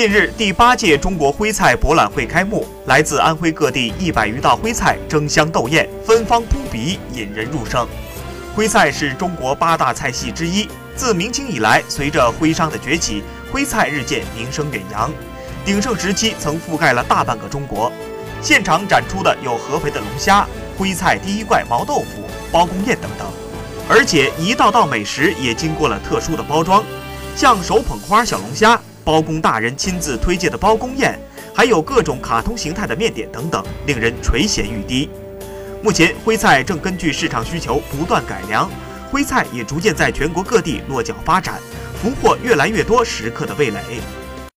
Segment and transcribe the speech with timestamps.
[0.00, 7.86] 近日，第八届中国徽菜博览会开幕，来自安徽各地一百余道徽菜争相斗艳，芬芳扑鼻，引人入胜。
[8.54, 10.66] 徽菜是中国八大菜系之一，
[10.96, 15.12] 自明清以来，随着徽商的崛起，徽菜日渐名声远扬，
[15.66, 17.92] 鼎盛时期曾覆盖了大半个中国。
[18.40, 20.46] 现场展出的有合肥的龙虾、
[20.78, 23.30] 徽菜第一怪毛豆腐、包公宴等等，
[23.86, 26.82] 而且一道道美食也经过了特殊的包装，
[27.36, 28.80] 像手捧花小龙虾。
[29.04, 31.18] 包公大人亲自推荐的包公宴，
[31.54, 35.08] 还有各种卡通形态的面点等等，令人垂涎欲滴。
[35.82, 38.70] 目前，徽菜正根据市场需求不断改良，
[39.10, 41.58] 徽菜也逐渐在全国各地落脚发展，
[42.00, 43.80] 俘获越来越多食客的味蕾。